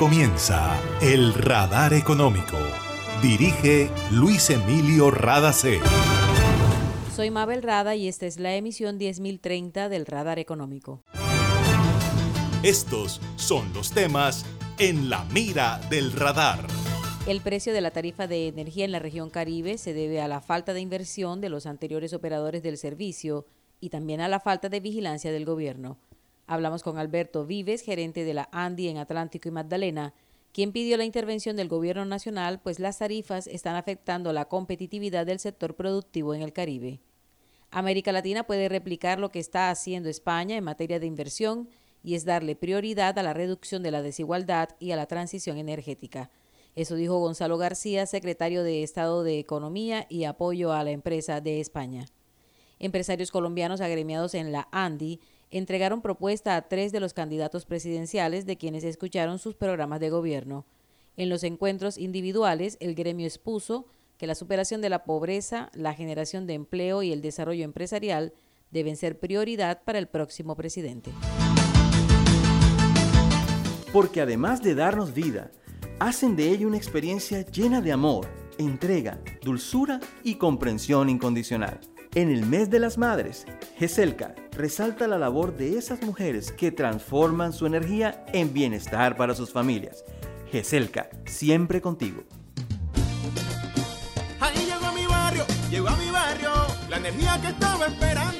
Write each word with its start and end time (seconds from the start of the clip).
comienza 0.00 0.80
El 1.02 1.34
Radar 1.34 1.92
Económico. 1.92 2.56
Dirige 3.20 3.90
Luis 4.10 4.48
Emilio 4.48 5.10
Radacé. 5.10 5.78
Soy 7.14 7.30
Mabel 7.30 7.62
Rada 7.62 7.94
y 7.96 8.08
esta 8.08 8.24
es 8.24 8.40
la 8.40 8.54
emisión 8.54 8.96
10030 8.96 9.90
del 9.90 10.06
Radar 10.06 10.38
Económico. 10.38 11.02
Estos 12.62 13.20
son 13.36 13.70
los 13.74 13.90
temas 13.90 14.46
en 14.78 15.10
la 15.10 15.24
mira 15.34 15.78
del 15.90 16.12
radar. 16.12 16.66
El 17.26 17.42
precio 17.42 17.74
de 17.74 17.82
la 17.82 17.90
tarifa 17.90 18.26
de 18.26 18.48
energía 18.48 18.86
en 18.86 18.92
la 18.92 19.00
región 19.00 19.28
Caribe 19.28 19.76
se 19.76 19.92
debe 19.92 20.22
a 20.22 20.28
la 20.28 20.40
falta 20.40 20.72
de 20.72 20.80
inversión 20.80 21.42
de 21.42 21.50
los 21.50 21.66
anteriores 21.66 22.14
operadores 22.14 22.62
del 22.62 22.78
servicio 22.78 23.44
y 23.80 23.90
también 23.90 24.22
a 24.22 24.28
la 24.28 24.40
falta 24.40 24.70
de 24.70 24.80
vigilancia 24.80 25.30
del 25.30 25.44
gobierno. 25.44 25.98
Hablamos 26.50 26.82
con 26.82 26.98
Alberto 26.98 27.46
Vives, 27.46 27.80
gerente 27.80 28.24
de 28.24 28.34
la 28.34 28.48
ANDI 28.50 28.88
en 28.88 28.98
Atlántico 28.98 29.48
y 29.48 29.52
Magdalena, 29.52 30.14
quien 30.52 30.72
pidió 30.72 30.96
la 30.96 31.04
intervención 31.04 31.54
del 31.54 31.68
gobierno 31.68 32.04
nacional, 32.04 32.60
pues 32.60 32.80
las 32.80 32.98
tarifas 32.98 33.46
están 33.46 33.76
afectando 33.76 34.32
la 34.32 34.46
competitividad 34.46 35.26
del 35.26 35.38
sector 35.38 35.76
productivo 35.76 36.34
en 36.34 36.42
el 36.42 36.52
Caribe. 36.52 36.98
América 37.70 38.10
Latina 38.10 38.42
puede 38.42 38.68
replicar 38.68 39.20
lo 39.20 39.28
que 39.28 39.38
está 39.38 39.70
haciendo 39.70 40.08
España 40.08 40.56
en 40.56 40.64
materia 40.64 40.98
de 40.98 41.06
inversión 41.06 41.68
y 42.02 42.16
es 42.16 42.24
darle 42.24 42.56
prioridad 42.56 43.16
a 43.16 43.22
la 43.22 43.32
reducción 43.32 43.84
de 43.84 43.92
la 43.92 44.02
desigualdad 44.02 44.70
y 44.80 44.90
a 44.90 44.96
la 44.96 45.06
transición 45.06 45.56
energética. 45.56 46.32
Eso 46.74 46.96
dijo 46.96 47.20
Gonzalo 47.20 47.58
García, 47.58 48.06
secretario 48.06 48.64
de 48.64 48.82
Estado 48.82 49.22
de 49.22 49.38
Economía 49.38 50.04
y 50.08 50.24
Apoyo 50.24 50.72
a 50.72 50.82
la 50.82 50.90
Empresa 50.90 51.40
de 51.40 51.60
España. 51.60 52.06
Empresarios 52.80 53.30
colombianos 53.30 53.80
agremiados 53.80 54.34
en 54.34 54.50
la 54.50 54.66
ANDI 54.72 55.20
entregaron 55.50 56.02
propuesta 56.02 56.56
a 56.56 56.68
tres 56.68 56.92
de 56.92 57.00
los 57.00 57.14
candidatos 57.14 57.64
presidenciales 57.66 58.46
de 58.46 58.56
quienes 58.56 58.84
escucharon 58.84 59.38
sus 59.38 59.54
programas 59.54 60.00
de 60.00 60.10
gobierno. 60.10 60.64
En 61.16 61.28
los 61.28 61.42
encuentros 61.42 61.98
individuales, 61.98 62.76
el 62.80 62.94
gremio 62.94 63.26
expuso 63.26 63.86
que 64.16 64.26
la 64.26 64.34
superación 64.34 64.80
de 64.80 64.90
la 64.90 65.04
pobreza, 65.04 65.70
la 65.74 65.94
generación 65.94 66.46
de 66.46 66.54
empleo 66.54 67.02
y 67.02 67.12
el 67.12 67.22
desarrollo 67.22 67.64
empresarial 67.64 68.32
deben 68.70 68.96
ser 68.96 69.18
prioridad 69.18 69.82
para 69.82 69.98
el 69.98 70.06
próximo 70.06 70.56
presidente. 70.56 71.10
Porque 73.92 74.20
además 74.20 74.62
de 74.62 74.74
darnos 74.74 75.14
vida, 75.14 75.50
hacen 75.98 76.36
de 76.36 76.48
ella 76.50 76.66
una 76.66 76.76
experiencia 76.76 77.44
llena 77.44 77.80
de 77.80 77.92
amor, 77.92 78.28
entrega, 78.58 79.20
dulzura 79.42 79.98
y 80.22 80.36
comprensión 80.36 81.08
incondicional. 81.08 81.80
En 82.16 82.28
el 82.28 82.44
mes 82.44 82.70
de 82.70 82.80
las 82.80 82.98
madres, 82.98 83.46
GESELCA 83.78 84.34
resalta 84.50 85.06
la 85.06 85.16
labor 85.16 85.56
de 85.56 85.78
esas 85.78 86.02
mujeres 86.02 86.50
que 86.50 86.72
transforman 86.72 87.52
su 87.52 87.66
energía 87.66 88.26
en 88.32 88.52
bienestar 88.52 89.16
para 89.16 89.36
sus 89.36 89.52
familias. 89.52 90.04
GESELCA, 90.50 91.08
siempre 91.24 91.80
contigo. 91.80 92.24
Ahí 94.40 94.66
llegó 94.66 94.86
a 94.86 94.92
mi 94.92 95.06
barrio, 95.06 95.44
llegó 95.70 95.88
a 95.88 95.96
mi 95.96 96.10
barrio, 96.10 96.50
la 96.88 96.96
energía 96.96 97.40
que 97.40 97.46
estaba 97.46 97.86
esperando, 97.86 98.39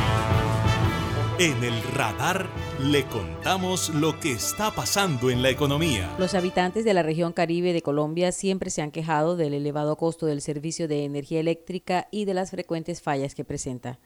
En 1.41 1.63
el 1.63 1.81
radar 1.95 2.47
le 2.79 3.03
contamos 3.05 3.89
lo 3.89 4.19
que 4.19 4.31
está 4.31 4.69
pasando 4.69 5.31
en 5.31 5.41
la 5.41 5.49
economía. 5.49 6.13
Los 6.19 6.35
habitantes 6.35 6.85
de 6.85 6.93
la 6.93 7.01
región 7.01 7.33
Caribe 7.33 7.73
de 7.73 7.81
Colombia 7.81 8.31
siempre 8.31 8.69
se 8.69 8.83
han 8.83 8.91
quejado 8.91 9.35
del 9.35 9.55
elevado 9.55 9.95
costo 9.95 10.27
del 10.27 10.41
servicio 10.41 10.87
de 10.87 11.03
energía 11.03 11.39
eléctrica 11.39 12.07
y 12.11 12.25
de 12.25 12.35
las 12.35 12.51
frecuentes 12.51 13.01
fallas 13.01 13.33
que 13.33 13.43
presenta. 13.43 13.97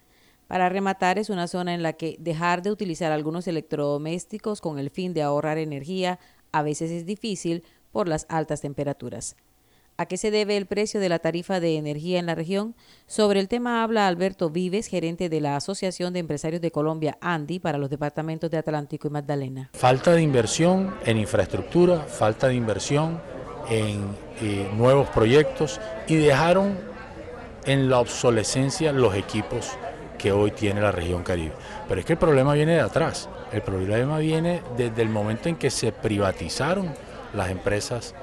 Para 0.48 0.70
rematar, 0.70 1.20
es 1.20 1.30
una 1.30 1.48
zona 1.48 1.74
en 1.74 1.84
la 1.84 1.92
que 1.92 2.16
dejar 2.20 2.62
de 2.62 2.72
utilizar 2.72 3.12
algunos 3.12 3.48
electrodomésticos 3.48 4.62
con 4.62 4.80
el 4.80 4.90
fin 4.90 5.14
de 5.14 5.24
ahorrar 5.24 5.58
energía 5.58 6.20
a 6.54 6.62
veces 6.62 6.90
es 6.90 7.06
difícil 7.06 7.64
por 7.92 8.08
las 8.08 8.28
altas 8.30 8.62
temperaturas. 8.62 9.36
¿A 9.98 10.08
qué 10.08 10.18
se 10.18 10.30
debe 10.30 10.58
el 10.58 10.66
precio 10.66 11.00
de 11.00 11.08
la 11.08 11.20
tarifa 11.20 11.62
de 11.62 11.78
energía 11.78 12.20
en 12.20 12.26
la 12.26 12.36
región? 12.36 12.76
Sobre 13.08 13.40
el 13.40 13.48
tema 13.48 13.82
habla 13.82 14.08
Alberto 14.08 14.50
Vives, 14.50 14.88
gerente 14.88 15.30
de 15.30 15.40
la 15.40 15.56
Asociación 15.56 16.12
de 16.12 16.20
Empresarios 16.20 16.62
de 16.62 16.70
Colombia, 16.70 17.18
ANDI, 17.22 17.60
para 17.60 17.78
los 17.78 17.90
departamentos 17.90 18.52
de 18.52 18.58
Atlántico 18.58 19.08
y 19.08 19.12
Magdalena. 19.12 19.70
Falta 19.74 20.12
de 20.12 20.22
inversión 20.22 20.94
en 21.06 21.18
infraestructura, 21.18 22.00
falta 22.00 22.50
de 22.50 22.56
inversión 22.56 23.22
en 23.70 24.04
eh, 24.42 24.70
nuevos 24.76 25.08
proyectos 25.12 25.80
y 26.10 26.16
dejaron 26.16 26.78
en 27.66 27.90
la 27.90 28.00
obsolescencia 28.00 28.92
los 28.92 29.16
equipos 29.16 29.78
que 30.18 30.34
hoy 30.34 30.52
tiene 30.52 30.82
la 30.82 30.92
región 30.92 31.24
Caribe. 31.24 31.54
Pero 31.88 32.02
es 32.02 32.06
que 32.06 32.14
el 32.14 32.20
problema 32.20 32.54
viene 32.54 32.74
de 32.74 32.82
atrás. 32.82 33.30
El 33.54 33.62
problema 33.62 34.18
viene 34.18 34.62
desde 34.76 35.02
el 35.02 35.10
momento 35.10 35.48
en 35.48 35.56
que 35.56 35.70
se 35.70 35.94
privatizaron 35.94 36.94
las 37.34 37.50
empresas 37.50 38.14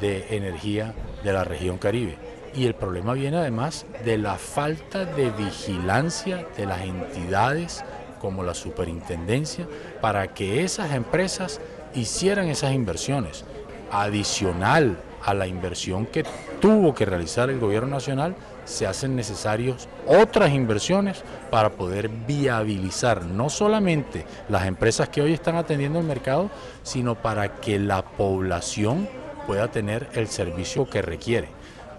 de 0.00 0.36
energía 0.36 0.94
de 1.22 1.32
la 1.32 1.44
región 1.44 1.78
Caribe. 1.78 2.16
Y 2.54 2.66
el 2.66 2.74
problema 2.74 3.12
viene 3.12 3.36
además 3.36 3.86
de 4.04 4.18
la 4.18 4.36
falta 4.36 5.04
de 5.04 5.30
vigilancia 5.30 6.46
de 6.56 6.66
las 6.66 6.82
entidades 6.82 7.84
como 8.20 8.42
la 8.42 8.54
superintendencia 8.54 9.66
para 10.00 10.28
que 10.34 10.64
esas 10.64 10.92
empresas 10.92 11.60
hicieran 11.94 12.48
esas 12.48 12.72
inversiones. 12.72 13.44
Adicional 13.90 14.98
a 15.24 15.34
la 15.34 15.46
inversión 15.46 16.06
que 16.06 16.24
tuvo 16.60 16.94
que 16.94 17.04
realizar 17.04 17.50
el 17.50 17.58
gobierno 17.58 17.90
nacional, 17.90 18.34
se 18.64 18.86
hacen 18.86 19.16
necesarios 19.16 19.88
otras 20.06 20.52
inversiones 20.52 21.22
para 21.50 21.70
poder 21.70 22.08
viabilizar 22.08 23.24
no 23.24 23.48
solamente 23.48 24.26
las 24.48 24.66
empresas 24.66 25.08
que 25.08 25.22
hoy 25.22 25.32
están 25.32 25.56
atendiendo 25.56 25.98
el 25.98 26.04
mercado, 26.04 26.50
sino 26.82 27.14
para 27.14 27.60
que 27.60 27.78
la 27.78 28.02
población 28.02 29.08
pueda 29.48 29.68
tener 29.68 30.10
el 30.12 30.28
servicio 30.28 30.90
que 30.90 31.00
requiere. 31.00 31.48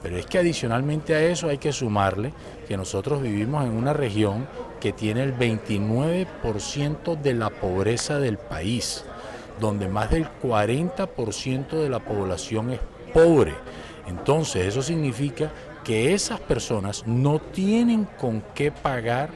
Pero 0.03 0.17
es 0.17 0.27
que 0.27 0.37
adicionalmente 0.37 1.15
a 1.15 1.21
eso 1.23 1.49
hay 1.49 1.57
que 1.57 1.73
sumarle 1.73 2.31
que 2.67 2.77
nosotros 2.77 3.23
vivimos 3.23 3.65
en 3.65 3.71
una 3.71 3.91
región 3.91 4.47
que 4.79 4.93
tiene 4.93 5.23
el 5.23 5.35
29% 5.35 7.19
de 7.19 7.33
la 7.33 7.49
pobreza 7.49 8.19
del 8.19 8.37
país, 8.37 9.03
donde 9.59 9.87
más 9.89 10.11
del 10.11 10.27
40% 10.43 11.69
de 11.69 11.89
la 11.89 11.99
población 11.99 12.69
es 12.69 12.79
pobre. 13.15 13.55
Entonces 14.07 14.67
eso 14.67 14.83
significa 14.83 15.51
que 15.83 16.13
esas 16.13 16.39
personas 16.39 17.07
no 17.07 17.39
tienen 17.39 18.05
con 18.19 18.43
qué 18.53 18.71
pagar 18.71 19.31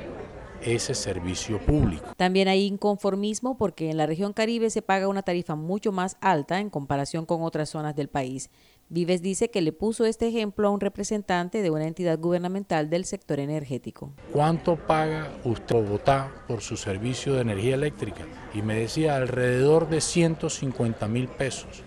ese 0.65 0.95
servicio 0.95 1.59
público. 1.59 2.05
También 2.17 2.47
hay 2.47 2.65
inconformismo 2.65 3.57
porque 3.57 3.89
en 3.89 3.97
la 3.97 4.05
región 4.05 4.33
Caribe 4.33 4.69
se 4.69 4.81
paga 4.81 5.07
una 5.07 5.23
tarifa 5.23 5.55
mucho 5.55 5.91
más 5.91 6.17
alta 6.21 6.59
en 6.59 6.69
comparación 6.69 7.25
con 7.25 7.43
otras 7.43 7.69
zonas 7.69 7.95
del 7.95 8.07
país. 8.07 8.49
Vives 8.89 9.21
dice 9.21 9.49
que 9.49 9.61
le 9.61 9.71
puso 9.71 10.05
este 10.05 10.27
ejemplo 10.27 10.67
a 10.67 10.71
un 10.71 10.79
representante 10.79 11.61
de 11.61 11.71
una 11.71 11.87
entidad 11.87 12.19
gubernamental 12.19 12.89
del 12.89 13.05
sector 13.05 13.39
energético. 13.39 14.11
¿Cuánto 14.31 14.75
paga 14.75 15.31
usted 15.43 15.75
Bogotá 15.75 16.31
por 16.47 16.61
su 16.61 16.77
servicio 16.77 17.33
de 17.33 17.41
energía 17.41 17.75
eléctrica? 17.75 18.25
Y 18.53 18.61
me 18.61 18.75
decía 18.75 19.15
alrededor 19.15 19.89
de 19.89 19.99
150 19.99 21.07
mil 21.07 21.27
pesos 21.27 21.81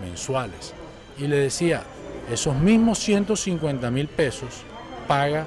mensuales. 0.00 0.72
Y 1.18 1.26
le 1.26 1.36
decía, 1.36 1.82
esos 2.30 2.54
mismos 2.56 2.98
150 3.00 3.90
mil 3.90 4.08
pesos 4.08 4.62
paga 5.08 5.46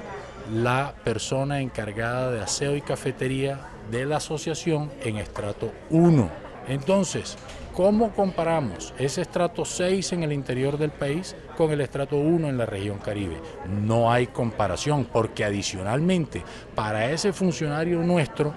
la 0.52 0.94
persona 1.04 1.60
encargada 1.60 2.30
de 2.30 2.40
aseo 2.40 2.76
y 2.76 2.80
cafetería 2.80 3.60
de 3.90 4.06
la 4.06 4.16
asociación 4.16 4.90
en 5.02 5.16
estrato 5.16 5.72
1. 5.90 6.30
Entonces, 6.68 7.36
¿Cómo 7.76 8.10
comparamos 8.12 8.94
ese 8.98 9.20
estrato 9.20 9.66
6 9.66 10.14
en 10.14 10.22
el 10.22 10.32
interior 10.32 10.78
del 10.78 10.92
país 10.92 11.36
con 11.58 11.70
el 11.72 11.82
estrato 11.82 12.16
1 12.16 12.48
en 12.48 12.56
la 12.56 12.64
región 12.64 12.96
Caribe? 12.96 13.36
No 13.82 14.10
hay 14.10 14.28
comparación 14.28 15.04
porque 15.04 15.44
adicionalmente 15.44 16.42
para 16.74 17.10
ese 17.10 17.34
funcionario 17.34 17.98
nuestro 17.98 18.54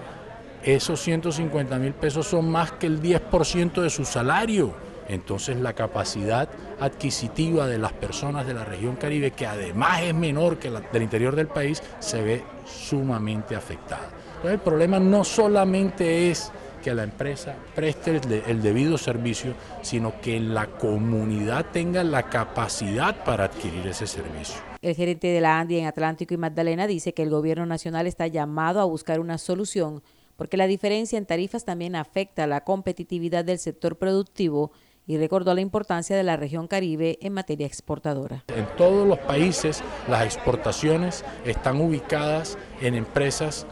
esos 0.62 1.00
150 1.00 1.78
mil 1.78 1.92
pesos 1.92 2.28
son 2.28 2.50
más 2.50 2.72
que 2.72 2.86
el 2.86 3.02
10% 3.02 3.82
de 3.82 3.90
su 3.90 4.06
salario. 4.06 4.74
Entonces 5.10 5.56
la 5.56 5.72
capacidad 5.72 6.48
adquisitiva 6.78 7.66
de 7.66 7.78
las 7.78 7.92
personas 7.92 8.46
de 8.46 8.54
la 8.54 8.64
región 8.64 8.94
Caribe, 8.94 9.32
que 9.32 9.44
además 9.44 10.02
es 10.02 10.14
menor 10.14 10.58
que 10.58 10.70
la 10.70 10.80
del 10.80 11.02
interior 11.02 11.34
del 11.34 11.48
país, 11.48 11.82
se 11.98 12.22
ve 12.22 12.44
sumamente 12.64 13.56
afectada. 13.56 14.08
Entonces 14.36 14.52
el 14.52 14.60
problema 14.60 15.00
no 15.00 15.24
solamente 15.24 16.30
es 16.30 16.52
que 16.80 16.94
la 16.94 17.02
empresa 17.02 17.56
preste 17.74 18.20
el, 18.46 18.62
debido 18.62 18.96
servicio, 18.98 19.54
sino 19.82 20.20
que 20.20 20.38
la 20.38 20.66
comunidad 20.66 21.66
tenga 21.72 22.04
la 22.04 22.30
capacidad 22.30 23.24
para 23.24 23.46
adquirir 23.46 23.84
ese 23.88 24.06
servicio. 24.06 24.60
El 24.80 24.94
gerente 24.94 25.26
de 25.26 25.40
la 25.40 25.58
ANDI 25.58 25.80
en 25.80 25.86
Atlántico 25.86 26.34
y 26.34 26.36
Magdalena 26.38 26.86
dice 26.86 27.12
que 27.14 27.24
el 27.24 27.30
gobierno 27.30 27.66
nacional 27.66 28.06
está 28.06 28.28
llamado 28.28 28.80
a 28.80 28.84
buscar 28.84 29.18
una 29.18 29.38
solución 29.38 30.02
porque 30.40 30.56
la 30.56 30.66
diferencia 30.66 31.18
en 31.18 31.26
tarifas 31.26 31.66
también 31.66 31.94
afecta 31.94 32.46
la 32.46 32.64
competitividad 32.64 33.44
del 33.44 33.58
sector 33.58 33.96
productivo 33.98 34.72
y 35.10 35.18
recordó 35.18 35.52
la 35.54 35.60
importancia 35.60 36.16
de 36.16 36.22
la 36.22 36.36
región 36.36 36.68
Caribe 36.68 37.18
en 37.20 37.32
materia 37.32 37.66
exportadora. 37.66 38.44
En 38.46 38.64
todos 38.76 39.08
los 39.08 39.18
países 39.18 39.82
las 40.08 40.24
exportaciones 40.24 41.24
están 41.44 41.80
ubicadas 41.80 42.56
en 42.80 42.94
empresas 42.94 43.66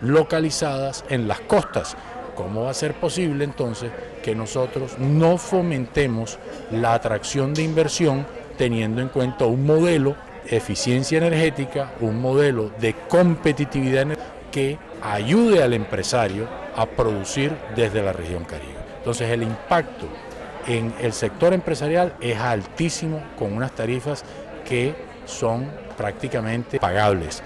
localizadas 0.00 1.04
en 1.08 1.28
las 1.28 1.38
costas. 1.42 1.96
¿Cómo 2.34 2.64
va 2.64 2.70
a 2.70 2.74
ser 2.74 2.94
posible 2.94 3.44
entonces 3.44 3.92
que 4.24 4.34
nosotros 4.34 4.98
no 4.98 5.38
fomentemos 5.38 6.40
la 6.72 6.94
atracción 6.94 7.54
de 7.54 7.62
inversión 7.62 8.26
teniendo 8.58 9.00
en 9.00 9.10
cuenta 9.10 9.46
un 9.46 9.64
modelo 9.64 10.16
de 10.50 10.56
eficiencia 10.56 11.18
energética, 11.18 11.92
un 12.00 12.20
modelo 12.20 12.72
de 12.80 12.96
competitividad 13.08 14.08
que 14.50 14.76
ayude 15.00 15.62
al 15.62 15.72
empresario 15.72 16.48
a 16.74 16.84
producir 16.84 17.56
desde 17.76 18.02
la 18.02 18.12
región 18.12 18.42
Caribe. 18.42 18.80
Entonces 18.98 19.30
el 19.30 19.44
impacto 19.44 20.08
en 20.66 20.92
el 21.00 21.12
sector 21.12 21.52
empresarial 21.52 22.14
es 22.20 22.38
altísimo 22.38 23.22
con 23.38 23.52
unas 23.52 23.72
tarifas 23.72 24.24
que 24.68 24.94
son 25.26 25.70
prácticamente 25.96 26.78
pagables. 26.78 27.42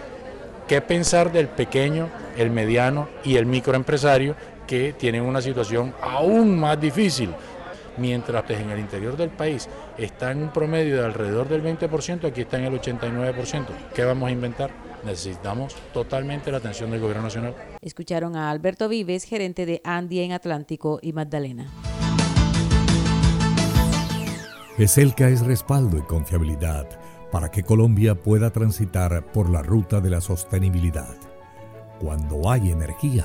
¿Qué 0.68 0.80
pensar 0.80 1.30
del 1.30 1.48
pequeño, 1.48 2.08
el 2.36 2.50
mediano 2.50 3.08
y 3.22 3.36
el 3.36 3.46
microempresario 3.46 4.34
que 4.66 4.94
tienen 4.94 5.22
una 5.22 5.42
situación 5.42 5.94
aún 6.00 6.58
más 6.58 6.80
difícil? 6.80 7.34
Mientras 7.96 8.50
en 8.50 8.70
el 8.70 8.80
interior 8.80 9.16
del 9.16 9.30
país 9.30 9.68
está 9.96 10.32
en 10.32 10.42
un 10.42 10.52
promedio 10.52 10.96
de 10.96 11.04
alrededor 11.04 11.48
del 11.48 11.62
20%, 11.62 12.26
aquí 12.26 12.40
está 12.40 12.58
en 12.58 12.64
el 12.64 12.80
89%. 12.80 13.66
¿Qué 13.94 14.04
vamos 14.04 14.28
a 14.28 14.32
inventar? 14.32 14.70
necesitamos 15.04 15.74
totalmente 15.92 16.50
la 16.50 16.58
atención 16.58 16.90
del 16.90 17.00
Gobierno 17.00 17.24
Nacional. 17.24 17.54
Escucharon 17.80 18.36
a 18.36 18.50
Alberto 18.50 18.88
Vives, 18.88 19.24
gerente 19.24 19.66
de 19.66 19.80
Andy 19.84 20.20
en 20.20 20.32
Atlántico 20.32 20.98
y 21.02 21.12
Magdalena. 21.12 21.70
ESELCA 24.76 25.28
es 25.28 25.46
respaldo 25.46 25.98
y 25.98 26.02
confiabilidad 26.02 26.88
para 27.30 27.48
que 27.48 27.62
Colombia 27.62 28.16
pueda 28.16 28.50
transitar 28.50 29.24
por 29.32 29.48
la 29.48 29.62
ruta 29.62 30.00
de 30.00 30.10
la 30.10 30.20
sostenibilidad. 30.20 31.14
Cuando 32.00 32.50
hay 32.50 32.72
energía, 32.72 33.24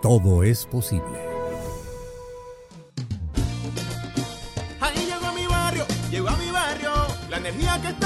todo 0.00 0.44
es 0.44 0.64
posible. 0.64 1.18
Ahí 4.80 5.06
llegó 5.06 5.32
mi 5.34 5.46
barrio, 5.48 5.84
llegó 6.08 6.28
a 6.28 6.36
mi 6.36 6.50
barrio, 6.52 6.92
la 7.30 7.38
energía 7.38 7.80
que 7.82 7.88
estaba 7.88 8.05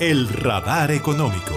el 0.00 0.28
radar 0.28 0.90
económico. 0.90 1.54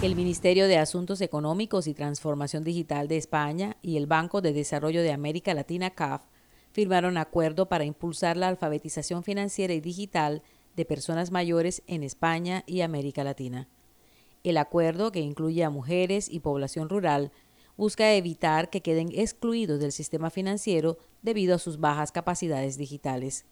El 0.00 0.16
Ministerio 0.16 0.66
de 0.66 0.78
Asuntos 0.78 1.20
Económicos 1.20 1.88
y 1.88 1.92
Transformación 1.94 2.64
Digital 2.64 3.06
de 3.06 3.18
España 3.18 3.76
y 3.82 3.98
el 3.98 4.06
Banco 4.06 4.40
de 4.40 4.54
Desarrollo 4.54 5.02
de 5.02 5.12
América 5.12 5.52
Latina 5.52 5.90
CAF 5.90 6.22
firmaron 6.72 7.18
acuerdo 7.18 7.68
para 7.68 7.84
impulsar 7.84 8.38
la 8.38 8.48
alfabetización 8.48 9.24
financiera 9.24 9.74
y 9.74 9.80
digital 9.80 10.42
de 10.74 10.86
personas 10.86 11.30
mayores 11.30 11.82
en 11.86 12.02
España 12.02 12.64
y 12.66 12.80
América 12.80 13.24
Latina. 13.24 13.68
El 14.42 14.56
acuerdo, 14.56 15.12
que 15.12 15.20
incluye 15.20 15.64
a 15.64 15.70
mujeres 15.70 16.30
y 16.30 16.40
población 16.40 16.88
rural, 16.88 17.30
busca 17.76 18.14
evitar 18.14 18.70
que 18.70 18.80
queden 18.80 19.10
excluidos 19.12 19.80
del 19.80 19.92
sistema 19.92 20.30
financiero 20.30 20.96
debido 21.20 21.56
a 21.56 21.58
sus 21.58 21.78
bajas 21.78 22.10
capacidades 22.10 22.78
digitales 22.78 23.44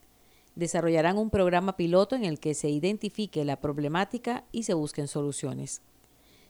desarrollarán 0.54 1.18
un 1.18 1.30
programa 1.30 1.76
piloto 1.76 2.16
en 2.16 2.24
el 2.24 2.38
que 2.38 2.54
se 2.54 2.70
identifique 2.70 3.44
la 3.44 3.60
problemática 3.60 4.44
y 4.52 4.64
se 4.64 4.74
busquen 4.74 5.08
soluciones. 5.08 5.82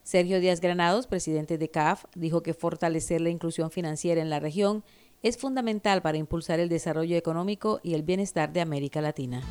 Sergio 0.02 0.38
Díaz 0.40 0.60
Granados, 0.60 1.06
presidente 1.06 1.56
de 1.56 1.70
CAF, 1.70 2.04
dijo 2.14 2.42
que 2.42 2.52
fortalecer 2.52 3.20
la 3.22 3.30
inclusión 3.30 3.70
financiera 3.70 4.20
en 4.20 4.28
la 4.28 4.40
región 4.40 4.84
es 5.22 5.38
fundamental 5.38 6.02
para 6.02 6.18
impulsar 6.18 6.60
el 6.60 6.68
desarrollo 6.68 7.16
económico 7.16 7.80
y 7.82 7.94
el 7.94 8.02
bienestar 8.02 8.52
de 8.52 8.60
América 8.60 9.00
Latina. 9.00 9.42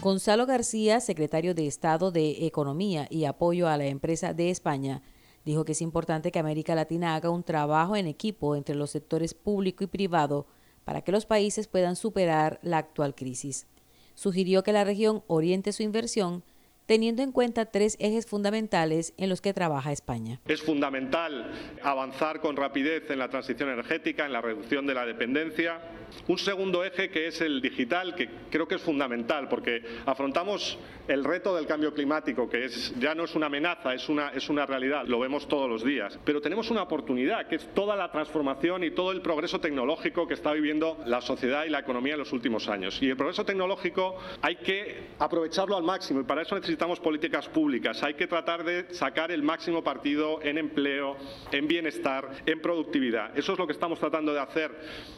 Gonzalo 0.00 0.46
García, 0.46 1.00
secretario 1.00 1.54
de 1.54 1.66
Estado 1.66 2.10
de 2.10 2.46
Economía 2.46 3.06
y 3.10 3.24
Apoyo 3.24 3.68
a 3.68 3.76
la 3.76 3.86
Empresa 3.86 4.32
de 4.32 4.50
España, 4.50 5.02
dijo 5.44 5.64
que 5.64 5.72
es 5.72 5.82
importante 5.82 6.32
que 6.32 6.38
América 6.40 6.74
Latina 6.74 7.14
haga 7.14 7.30
un 7.30 7.44
trabajo 7.44 7.94
en 7.94 8.08
equipo 8.08 8.56
entre 8.56 8.74
los 8.74 8.90
sectores 8.90 9.34
público 9.34 9.84
y 9.84 9.86
privado 9.86 10.46
para 10.88 11.02
que 11.02 11.12
los 11.12 11.26
países 11.26 11.68
puedan 11.68 11.96
superar 11.96 12.60
la 12.62 12.78
actual 12.78 13.14
crisis. 13.14 13.66
Sugirió 14.14 14.62
que 14.62 14.72
la 14.72 14.84
región 14.84 15.22
oriente 15.26 15.74
su 15.74 15.82
inversión 15.82 16.42
teniendo 16.88 17.22
en 17.22 17.32
cuenta 17.32 17.66
tres 17.66 17.98
ejes 18.00 18.24
fundamentales 18.24 19.12
en 19.18 19.28
los 19.28 19.42
que 19.42 19.52
trabaja 19.52 19.92
España. 19.92 20.40
Es 20.48 20.62
fundamental 20.62 21.52
avanzar 21.82 22.40
con 22.40 22.56
rapidez 22.56 23.10
en 23.10 23.18
la 23.18 23.28
transición 23.28 23.68
energética, 23.68 24.24
en 24.24 24.32
la 24.32 24.40
reducción 24.40 24.86
de 24.86 24.94
la 24.94 25.04
dependencia. 25.04 25.80
Un 26.28 26.38
segundo 26.38 26.82
eje 26.82 27.10
que 27.10 27.26
es 27.26 27.42
el 27.42 27.60
digital, 27.60 28.14
que 28.14 28.30
creo 28.50 28.66
que 28.66 28.76
es 28.76 28.80
fundamental 28.80 29.50
porque 29.50 29.82
afrontamos 30.06 30.78
el 31.06 31.24
reto 31.24 31.54
del 31.54 31.66
cambio 31.66 31.92
climático, 31.92 32.48
que 32.48 32.64
es, 32.64 32.94
ya 32.98 33.14
no 33.14 33.24
es 33.24 33.34
una 33.34 33.46
amenaza, 33.46 33.92
es 33.92 34.08
una, 34.08 34.30
es 34.30 34.48
una 34.48 34.64
realidad, 34.64 35.04
lo 35.06 35.20
vemos 35.20 35.46
todos 35.46 35.68
los 35.68 35.84
días. 35.84 36.18
Pero 36.24 36.40
tenemos 36.40 36.70
una 36.70 36.82
oportunidad, 36.82 37.48
que 37.48 37.56
es 37.56 37.68
toda 37.74 37.96
la 37.96 38.10
transformación 38.10 38.82
y 38.84 38.92
todo 38.92 39.12
el 39.12 39.20
progreso 39.20 39.60
tecnológico 39.60 40.26
que 40.26 40.32
está 40.32 40.54
viviendo 40.54 40.96
la 41.04 41.20
sociedad 41.20 41.66
y 41.66 41.68
la 41.68 41.80
economía 41.80 42.14
en 42.14 42.20
los 42.20 42.32
últimos 42.32 42.66
años. 42.68 43.02
Y 43.02 43.10
el 43.10 43.16
progreso 43.18 43.44
tecnológico 43.44 44.16
hay 44.40 44.56
que 44.56 45.08
aprovecharlo 45.18 45.76
al 45.76 45.82
máximo 45.82 46.20
y 46.20 46.24
para 46.24 46.40
eso 46.40 46.54
necesitamos 46.54 46.77
necesitamos 46.78 47.00
políticas 47.00 47.48
públicas. 47.48 48.00
Hay 48.04 48.14
que 48.14 48.28
tratar 48.28 48.62
de 48.62 48.94
sacar 48.94 49.32
el 49.32 49.42
máximo 49.42 49.82
partido 49.82 50.38
en 50.44 50.58
empleo, 50.58 51.16
en 51.50 51.66
bienestar, 51.66 52.30
en 52.46 52.60
productividad. 52.60 53.36
Eso 53.36 53.52
es 53.52 53.58
lo 53.58 53.66
que 53.66 53.72
estamos 53.72 53.98
tratando 53.98 54.32
de 54.32 54.38
hacer 54.38 54.70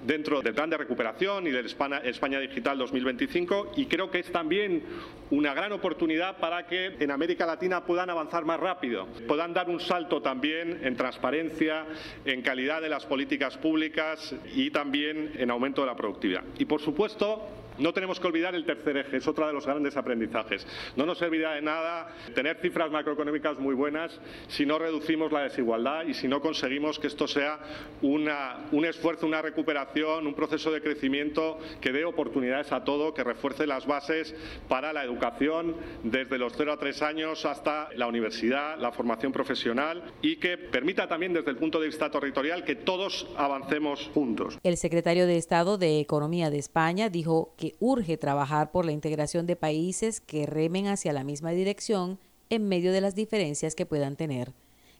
dentro 0.06 0.40
del 0.40 0.54
plan 0.54 0.70
de 0.70 0.78
recuperación 0.78 1.46
y 1.46 1.50
del 1.50 1.66
España, 1.66 2.40
Digital 2.40 2.78
2025 2.78 3.72
y 3.76 3.84
creo 3.84 4.10
que 4.10 4.20
es 4.20 4.32
también 4.32 4.84
una 5.30 5.52
gran 5.52 5.72
oportunidad 5.72 6.38
para 6.38 6.66
que 6.66 6.96
en 6.98 7.10
América 7.10 7.44
Latina 7.44 7.84
puedan 7.84 8.08
avanzar 8.08 8.46
más 8.46 8.58
rápido, 8.58 9.06
puedan 9.28 9.52
dar 9.52 9.68
un 9.68 9.80
salto 9.80 10.22
también 10.22 10.80
en 10.82 10.96
transparencia, 10.96 11.84
en 12.24 12.40
calidad 12.40 12.80
de 12.80 12.88
las 12.88 13.04
políticas 13.04 13.58
públicas 13.58 14.34
y 14.54 14.70
también 14.70 15.32
en 15.36 15.50
aumento 15.50 15.82
de 15.82 15.88
la 15.88 15.96
productividad. 15.96 16.42
Y 16.56 16.64
por 16.64 16.80
supuesto, 16.80 17.59
No 17.78 17.92
tenemos 17.92 18.20
que 18.20 18.26
olvidar 18.26 18.54
el 18.54 18.64
tercer 18.64 18.96
eje, 18.96 19.16
es 19.18 19.28
otro 19.28 19.46
de 19.46 19.52
los 19.52 19.66
grandes 19.66 19.96
aprendizajes. 19.96 20.66
No 20.96 21.06
nos 21.06 21.18
servirá 21.18 21.54
de 21.54 21.62
nada 21.62 22.08
tener 22.34 22.58
cifras 22.58 22.90
macroeconómicas 22.90 23.58
muy 23.58 23.74
buenas 23.74 24.18
si 24.48 24.66
no 24.66 24.78
reducimos 24.78 25.32
la 25.32 25.42
desigualdad 25.42 26.04
y 26.06 26.14
si 26.14 26.28
no 26.28 26.40
conseguimos 26.40 26.98
que 26.98 27.06
esto 27.06 27.26
sea 27.26 27.58
un 28.02 28.84
esfuerzo, 28.84 29.26
una 29.26 29.42
recuperación, 29.42 30.26
un 30.26 30.34
proceso 30.34 30.70
de 30.70 30.80
crecimiento 30.80 31.58
que 31.80 31.92
dé 31.92 32.04
oportunidades 32.04 32.72
a 32.72 32.84
todo, 32.84 33.14
que 33.14 33.24
refuerce 33.24 33.66
las 33.66 33.86
bases 33.86 34.34
para 34.68 34.92
la 34.92 35.04
educación 35.04 35.76
desde 36.02 36.38
los 36.38 36.52
0 36.56 36.72
a 36.72 36.76
3 36.78 37.02
años 37.02 37.44
hasta 37.44 37.88
la 37.94 38.06
universidad, 38.06 38.78
la 38.78 38.92
formación 38.92 39.32
profesional 39.32 40.02
y 40.22 40.36
que 40.36 40.58
permita 40.58 41.08
también 41.08 41.32
desde 41.32 41.50
el 41.50 41.56
punto 41.56 41.80
de 41.80 41.86
vista 41.86 42.10
territorial 42.10 42.64
que 42.64 42.76
todos 42.76 43.26
avancemos 43.36 44.10
juntos. 44.12 44.58
El 44.62 44.76
secretario 44.76 45.26
de 45.26 45.36
Estado 45.36 45.78
de 45.78 46.00
Economía 46.00 46.50
de 46.50 46.58
España 46.58 47.08
dijo 47.08 47.54
que 47.56 47.69
urge 47.78 48.16
trabajar 48.16 48.72
por 48.72 48.84
la 48.84 48.92
integración 48.92 49.46
de 49.46 49.56
países 49.56 50.20
que 50.20 50.46
remen 50.46 50.86
hacia 50.86 51.12
la 51.12 51.24
misma 51.24 51.50
dirección 51.50 52.18
en 52.48 52.68
medio 52.68 52.92
de 52.92 53.00
las 53.00 53.14
diferencias 53.14 53.74
que 53.74 53.86
puedan 53.86 54.16
tener. 54.16 54.52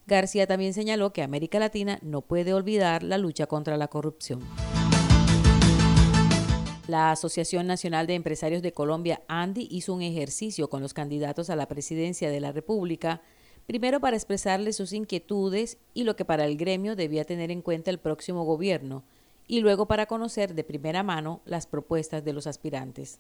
García 0.07 0.47
también 0.47 0.75
señaló 0.75 1.13
que 1.13 1.23
América 1.23 1.59
Latina 1.59 1.99
no 2.03 2.23
puede 2.23 2.55
olvidar 2.55 3.03
la 3.03 3.19
lucha 3.19 3.47
contra 3.47 3.77
la 3.77 3.89
corrupción. 3.89 4.41
La 6.87 7.13
Asociación 7.13 7.69
Nacional 7.69 8.09
de 8.09 8.15
Empresarios 8.15 8.63
de 8.63 8.73
Colombia, 8.73 9.23
ANDI, 9.29 9.69
hizo 9.71 9.95
un 9.95 10.03
ejercicio 10.03 10.69
con 10.69 10.83
los 10.83 10.95
candidatos 10.95 11.49
a 11.49 11.55
la 11.55 11.69
presidencia 11.69 12.31
de 12.31 12.41
la 12.41 12.51
República, 12.51 13.23
primero 13.67 14.01
para 14.01 14.17
expresarles 14.17 14.77
sus 14.77 14.93
inquietudes 14.93 15.79
y 15.95 16.03
lo 16.03 16.17
que 16.17 16.25
para 16.25 16.45
el 16.47 16.57
gremio 16.57 16.97
debía 16.97 17.25
tener 17.25 17.53
en 17.53 17.63
cuenta 17.63 17.93
el 17.93 17.99
próximo 17.99 18.45
gobierno, 18.45 19.05
y 19.51 19.59
luego 19.59 19.87
para 19.87 20.07
conocer 20.07 20.55
de 20.55 20.63
primera 20.63 21.03
mano 21.03 21.41
las 21.45 21.67
propuestas 21.67 22.25
de 22.25 22.33
los 22.33 22.47
aspirantes. 22.47 23.19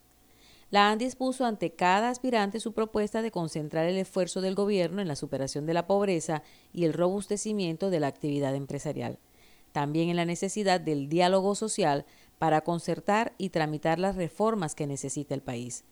La 0.70 0.88
ANDI 0.88 1.06
expuso 1.06 1.44
ante 1.44 1.72
cada 1.72 2.08
aspirante 2.08 2.60
su 2.60 2.72
propuesta 2.72 3.20
de 3.20 3.32
concentrar 3.32 3.87
el 3.87 3.96
esfuerzo 3.96 4.40
del 4.40 4.54
gobierno 4.54 5.02
en 5.02 5.08
la 5.08 5.16
superación 5.16 5.66
de 5.66 5.75
la 5.75 5.88
pobreza 5.88 6.44
y 6.72 6.84
el 6.84 6.92
robustecimiento 6.92 7.90
de 7.90 7.99
la 7.99 8.06
actividad 8.06 8.54
empresarial. 8.54 9.18
También 9.72 10.08
en 10.08 10.14
la 10.14 10.25
necesidad 10.25 10.80
del 10.80 11.08
diálogo 11.08 11.56
social 11.56 12.06
para 12.38 12.60
concertar 12.60 13.32
y 13.37 13.49
tramitar 13.49 13.99
las 13.99 14.14
reformas 14.14 14.76
que 14.76 14.87
necesita 14.87 15.34
el 15.34 15.42
país. 15.42 15.82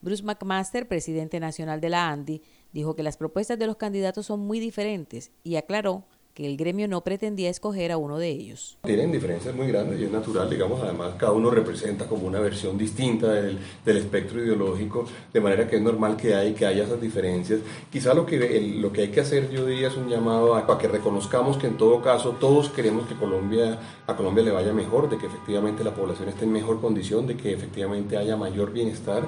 Bruce 0.00 0.24
McMaster, 0.24 0.88
presidente 0.88 1.38
nacional 1.38 1.80
de 1.80 1.90
la 1.90 2.08
ANDI, 2.08 2.42
dijo 2.72 2.96
que 2.96 3.04
las 3.04 3.16
propuestas 3.16 3.56
de 3.56 3.68
los 3.68 3.76
candidatos 3.76 4.26
son 4.26 4.40
muy 4.40 4.58
diferentes 4.58 5.30
y 5.44 5.54
aclaró 5.54 6.02
que 6.36 6.44
el 6.44 6.58
gremio 6.58 6.86
no 6.86 7.00
pretendía 7.00 7.48
escoger 7.48 7.90
a 7.90 7.96
uno 7.96 8.18
de 8.18 8.28
ellos. 8.28 8.76
Tienen 8.84 9.10
diferencias 9.10 9.54
muy 9.54 9.68
grandes 9.68 9.98
y 9.98 10.04
es 10.04 10.10
natural, 10.10 10.50
digamos, 10.50 10.82
además 10.82 11.14
cada 11.16 11.32
uno 11.32 11.50
representa 11.50 12.06
como 12.06 12.26
una 12.26 12.38
versión 12.40 12.76
distinta 12.76 13.32
del, 13.32 13.58
espectro 13.86 14.44
ideológico, 14.44 15.06
de 15.32 15.40
manera 15.40 15.66
que 15.66 15.76
es 15.76 15.82
normal 15.82 16.18
que, 16.18 16.34
hay, 16.34 16.52
que 16.52 16.66
haya 16.66 16.84
esas 16.84 17.00
diferencias. 17.00 17.60
Quizá 17.90 18.12
lo 18.12 18.26
que, 18.26 18.60
lo 18.78 18.92
que 18.92 19.00
hay 19.00 19.08
que 19.08 19.20
hacer, 19.20 19.50
yo 19.50 19.64
diría, 19.64 19.88
es 19.88 19.96
un 19.96 20.10
llamado 20.10 20.54
a, 20.54 20.70
a, 20.70 20.78
que 20.78 20.88
reconozcamos 20.88 21.56
que 21.56 21.68
en 21.68 21.78
todo 21.78 22.02
caso 22.02 22.32
todos 22.38 22.68
queremos 22.68 23.06
que 23.06 23.14
Colombia, 23.14 23.78
a 24.06 24.14
Colombia 24.14 24.44
le 24.44 24.50
vaya 24.50 24.74
mejor, 24.74 25.08
de 25.08 25.16
que 25.16 25.28
efectivamente 25.28 25.84
la 25.84 25.94
población 25.94 26.28
esté 26.28 26.44
en 26.44 26.52
mejor 26.52 26.82
condición, 26.82 27.26
de 27.26 27.38
que 27.38 27.54
efectivamente 27.54 28.18
haya 28.18 28.36
mayor 28.36 28.74
bienestar 28.74 29.26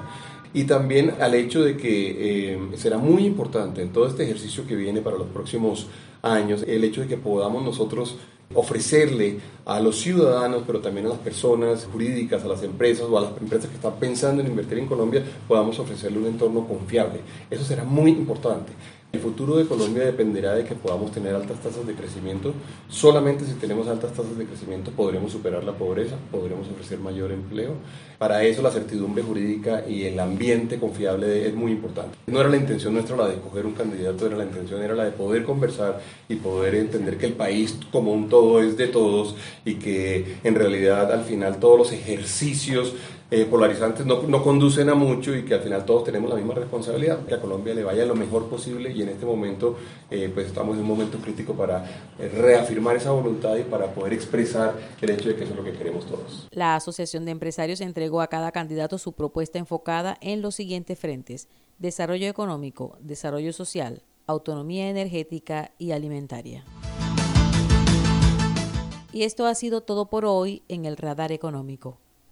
y 0.53 0.63
también 0.63 1.13
al 1.19 1.35
hecho 1.35 1.63
de 1.63 1.77
que 1.77 2.53
eh, 2.53 2.59
será 2.75 2.97
muy 2.97 3.25
importante 3.25 3.81
en 3.81 3.89
todo 3.89 4.07
este 4.07 4.23
ejercicio 4.23 4.65
que 4.65 4.75
viene 4.75 5.01
para 5.01 5.17
los 5.17 5.27
próximos 5.27 5.87
años, 6.21 6.63
el 6.67 6.83
hecho 6.83 7.01
de 7.01 7.07
que 7.07 7.17
podamos 7.17 7.63
nosotros 7.63 8.17
ofrecerle 8.53 9.39
a 9.65 9.79
los 9.79 9.99
ciudadanos, 9.99 10.63
pero 10.65 10.79
también 10.79 11.05
a 11.05 11.09
las 11.09 11.19
personas 11.19 11.87
jurídicas, 11.91 12.43
a 12.43 12.47
las 12.47 12.63
empresas 12.63 13.05
o 13.09 13.17
a 13.17 13.21
las 13.21 13.37
empresas 13.39 13.69
que 13.69 13.75
están 13.75 13.93
pensando 13.99 14.41
en 14.41 14.47
invertir 14.47 14.79
en 14.79 14.87
Colombia, 14.87 15.23
podamos 15.47 15.77
ofrecerle 15.77 16.17
un 16.17 16.25
entorno 16.25 16.67
confiable. 16.67 17.19
Eso 17.49 17.63
será 17.63 17.83
muy 17.83 18.11
importante. 18.11 18.71
El 19.11 19.21
futuro 19.21 19.55
de 19.57 19.65
Colombia 19.65 20.05
dependerá 20.05 20.53
de 20.53 20.65
que 20.65 20.75
podamos 20.75 21.11
tener 21.11 21.33
altas 21.33 21.57
tasas 21.63 21.87
de 21.87 21.95
crecimiento. 21.95 22.53
Solamente 22.89 23.43
si 23.43 23.53
tenemos 23.53 23.87
altas 23.87 24.13
tasas 24.13 24.37
de 24.37 24.45
crecimiento 24.45 24.91
podremos 24.91 25.31
superar 25.31 25.63
la 25.63 25.73
pobreza, 25.73 26.15
podremos 26.31 26.67
ofrecer 26.69 26.99
mayor 26.99 27.31
empleo. 27.31 27.73
Para 28.19 28.43
eso 28.43 28.61
la 28.61 28.69
certidumbre 28.69 29.23
jurídica 29.23 29.83
y 29.89 30.03
el 30.03 30.19
ambiente 30.19 30.77
confiable 30.77 31.47
es 31.47 31.55
muy 31.55 31.71
importante. 31.71 32.19
No 32.27 32.39
era 32.39 32.49
la 32.49 32.57
intención 32.57 32.93
nuestra 32.93 33.17
la 33.17 33.27
de 33.27 33.33
escoger 33.33 33.65
un 33.65 33.73
candidato, 33.73 34.27
era 34.27 34.37
la 34.37 34.43
intención 34.43 34.79
era 34.79 34.93
la 34.93 35.05
de 35.05 35.11
poder 35.11 35.43
conversar 35.43 35.99
y 36.27 36.35
poder 36.35 36.75
entender 36.75 37.17
que 37.17 37.25
el 37.25 37.33
país 37.33 37.79
como 37.91 38.13
un 38.13 38.29
todo 38.29 38.61
es 38.61 38.77
de 38.77 38.89
todos 38.89 39.35
y 39.65 39.75
que 39.75 40.37
en 40.43 40.53
realidad 40.53 41.11
al 41.11 41.23
final 41.23 41.57
todos 41.59 41.79
los 41.79 41.91
ejercicios 41.93 42.93
eh, 43.31 43.45
polarizantes 43.45 44.07
no, 44.07 44.23
no, 44.23 44.43
conducen 44.43 44.89
a 44.89 44.95
mucho 44.95 45.35
y 45.35 45.45
que 45.45 45.53
al 45.53 45.61
final 45.61 45.85
todos 45.85 46.03
tenemos 46.03 46.31
la 46.31 46.35
misma 46.35 46.55
responsabilidad, 46.55 47.23
que 47.25 47.35
a 47.35 47.39
Colombia 47.39 47.75
le 47.75 47.83
vaya 47.83 48.03
lo 48.05 48.15
mejor 48.15 48.49
posible 48.49 48.91
y 48.91 49.03
en 49.03 49.09
este 49.09 49.25
momento 49.25 49.77
eh, 50.09 50.31
pues 50.33 50.47
estamos 50.47 50.75
en 50.75 50.81
un 50.81 50.87
momento 50.87 51.19
crítico 51.19 51.53
para 51.53 51.85
eh, 52.17 52.27
reafirmar 52.27 52.95
esa 52.95 53.11
voluntad 53.11 53.55
y 53.57 53.63
para 53.63 53.93
poder 53.93 54.13
expresar 54.13 54.73
el 54.99 55.09
hecho 55.11 55.29
de 55.29 55.35
que 55.35 55.43
eso 55.43 55.53
es 55.53 55.57
lo 55.57 55.63
que 55.63 55.73
queremos 55.73 56.07
todos. 56.07 56.47
La 56.51 56.75
Asociación 56.75 57.25
de 57.25 57.31
Empresarios 57.31 57.81
entregó 57.81 58.21
a 58.21 58.27
cada 58.27 58.51
candidato 58.51 58.97
su 58.97 59.13
propuesta 59.13 59.59
enfocada 59.59 60.17
en 60.21 60.41
los 60.41 60.55
siguientes 60.55 60.97
frentes, 60.97 61.49
desarrollo 61.77 62.27
económico, 62.27 62.97
desarrollo 62.99 63.53
social, 63.53 64.01
autonomía 64.25 64.89
energética 64.89 65.71
y 65.77 65.91
alimentaria. 65.91 66.63
Y 69.11 69.23
esto 69.23 69.45
ha 69.45 69.53
sido 69.53 69.81
todo 69.81 70.09
por 70.09 70.25
hoy 70.25 70.63
en 70.67 70.85
el 70.85 70.97
Radar 70.97 71.31
Económico. 71.31 71.99